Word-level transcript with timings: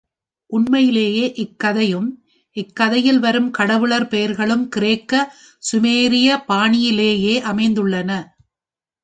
உண்மையிலேயே 0.49 1.33
இக்கதையும், 1.35 2.07
இக் 2.55 2.75
கதையில் 2.75 3.19
வரும் 3.19 3.51
கடவுளர் 3.51 4.07
பெயர்களும் 4.07 4.67
கிரேக்க, 4.67 5.13
சுமேரிய 5.71 6.39
பாணியிலேயே 6.47 7.35
அமைந்துள்ளன. 7.43 8.11